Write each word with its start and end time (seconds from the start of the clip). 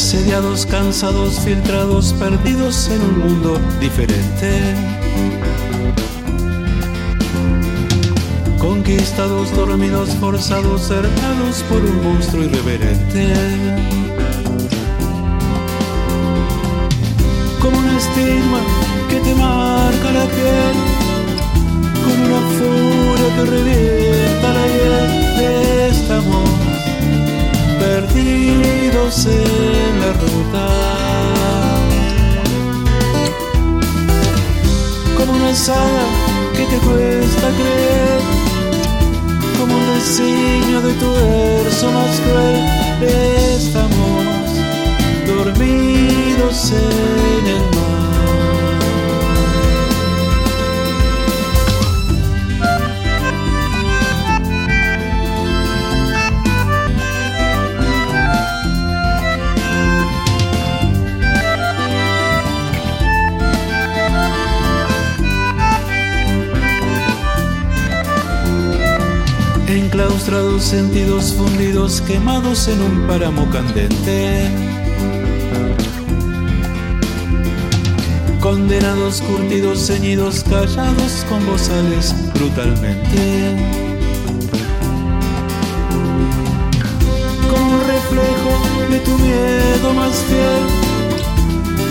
asediados, 0.00 0.64
cansados, 0.64 1.38
filtrados, 1.40 2.14
perdidos 2.14 2.88
en 2.88 3.02
un 3.02 3.18
mundo 3.18 3.60
diferente. 3.80 4.50
Conquistados, 8.58 9.54
dormidos, 9.54 10.08
forzados, 10.18 10.88
cercados 10.88 11.62
por 11.68 11.84
un 11.84 12.02
monstruo 12.02 12.44
irreverente. 12.44 13.34
Como 17.60 17.78
un 17.78 17.88
estigma 17.90 18.60
que 19.10 19.20
te 19.20 19.34
marca 19.34 20.12
la 20.12 20.24
piel, 20.24 20.76
como 22.04 22.24
una 22.24 22.42
furia 22.56 23.28
que 23.36 23.44
revienta 23.50 24.48
la 24.56 24.66
hiel, 24.66 25.90
estamos 25.92 26.48
perdidos 27.78 29.26
en 29.26 29.42
la 29.44 29.59
Como 35.16 35.32
una 35.32 35.54
saga 35.54 36.04
que 36.56 36.64
te 36.64 36.78
cuesta 36.78 37.48
creer, 37.58 38.20
como 39.56 39.76
un 39.76 39.86
designio 39.94 40.80
de 40.80 40.92
tu 40.94 41.12
verso 41.12 41.92
más 41.92 42.20
cruel, 42.20 42.89
sentidos 70.70 71.34
fundidos, 71.34 72.00
quemados 72.00 72.68
en 72.68 72.80
un 72.80 73.06
páramo 73.06 73.48
candente. 73.50 74.48
Condenados, 78.40 79.20
curtidos, 79.20 79.86
ceñidos, 79.86 80.44
callados 80.44 81.24
con 81.28 81.44
bozales 81.46 82.14
brutalmente. 82.34 83.56
Como 87.50 87.74
un 87.74 87.80
reflejo 87.80 88.90
de 88.90 88.98
tu 89.00 89.18
miedo 89.18 89.94
más 89.94 90.16
fiel, 90.28 90.64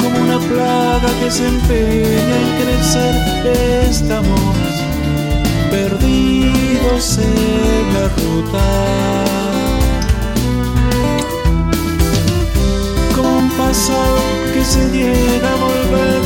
como 0.01 0.19
una 0.23 0.39
plaga 0.39 1.09
que 1.21 1.29
se 1.29 1.47
empeña 1.47 2.37
en 2.41 2.49
crecer, 2.61 3.85
estamos 3.89 4.39
perdidos 5.69 7.19
en 7.19 7.68
ruta. 8.17 8.65
Como 13.15 13.37
un 13.37 13.49
pasado 13.51 14.17
que 14.53 14.63
se 14.63 14.85
niega 14.89 15.49
a 15.53 15.57
volver, 15.67 16.21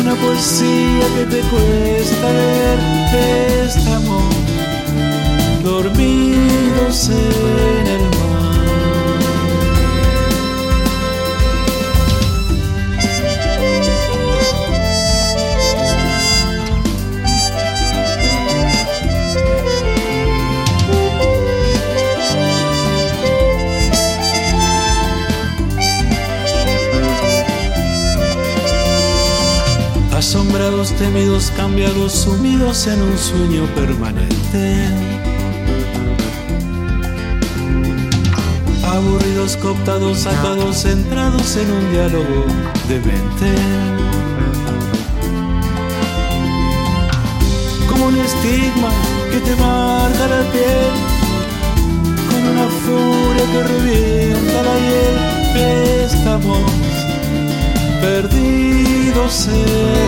una 0.00 0.14
poesía 0.14 1.06
que 1.16 1.24
te 1.34 1.40
cuesta 1.50 2.26
leer, 2.32 2.78
estamos 3.66 4.24
dormidos 5.62 7.08
en 7.10 7.16
el 7.16 7.57
temidos, 30.98 31.52
cambiados, 31.56 32.12
sumidos 32.12 32.88
en 32.88 33.00
un 33.00 33.16
sueño 33.16 33.64
permanente. 33.74 34.88
Aburridos, 38.84 39.56
cooptados, 39.58 40.26
atados, 40.26 40.82
centrados 40.82 41.56
en 41.56 41.70
un 41.70 41.92
diálogo 41.92 42.44
de 42.88 42.96
mente. 42.98 43.54
Como 47.88 48.06
un 48.06 48.16
estigma 48.18 48.90
que 49.30 49.38
te 49.38 49.54
marca 49.54 50.26
la 50.26 50.42
piel, 50.50 50.94
con 52.28 52.42
una 52.52 52.66
furia 52.82 53.44
que 53.52 53.62
revienta 53.62 54.62
la 54.62 54.76
hiel, 54.84 55.16
estamos 56.06 56.58
perdidos 58.00 59.48
en 59.48 60.07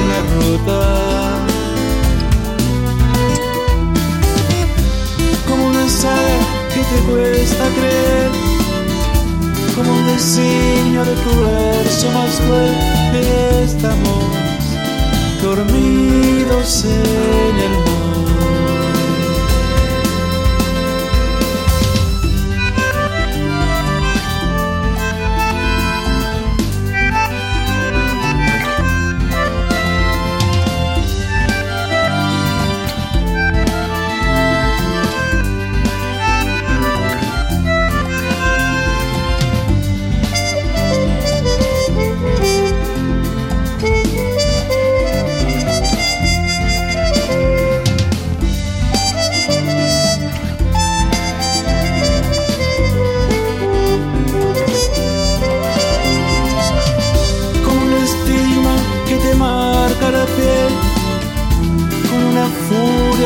Como 5.47 5.66
una 5.69 5.88
saga 5.88 6.38
que 6.75 6.81
te 6.81 6.99
cuesta 7.09 7.69
creer, 7.77 8.31
como 9.77 9.93
un 9.93 10.06
designio 10.06 11.05
de 11.05 11.15
tu 11.15 11.31
verso 11.41 12.10
más 12.10 12.41
cruel, 12.41 12.75
estamos 13.62 14.25
dormidos 15.41 16.84
en 16.84 17.40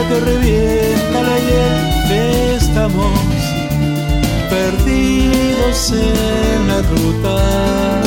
que 0.09 0.21
revienta 0.21 1.23
la 1.23 1.39
hiel, 1.39 2.57
estamos 2.57 3.19
perdidos 4.51 5.93
en 5.93 6.69
la 6.69 6.83
ruta. 6.83 8.03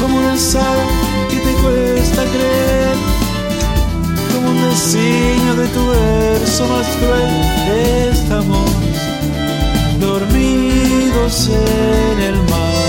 Como 0.00 0.18
una 0.18 0.36
saga 0.36 0.84
que 1.30 1.36
te 1.36 1.52
cuesta 1.62 2.24
creer, 2.24 2.96
como 4.34 4.50
un 4.50 4.70
designio 4.70 5.54
de 5.56 5.66
tu 5.68 5.86
verso 5.88 6.66
más 6.68 6.86
cruel, 6.98 8.12
estamos 8.12 8.70
dormidos 10.00 11.48
en 11.48 12.20
el 12.22 12.36
mar. 12.50 12.79